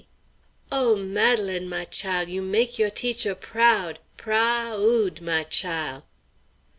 "O, 0.71 0.95
Madelaine, 0.95 1.69
my 1.69 1.85
chile, 1.85 2.31
you 2.31 2.41
make 2.41 2.79
yo' 2.79 2.89
teacher 2.89 3.35
proud! 3.35 3.99
prah 4.17 4.73
ood, 4.73 5.21
my 5.21 5.43
chile!" 5.43 6.01